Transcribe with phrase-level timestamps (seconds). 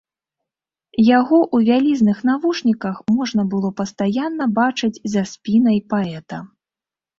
[1.19, 6.45] Яго ў вялізных навушніках можна было пастаянна бачыць за спінай паэта.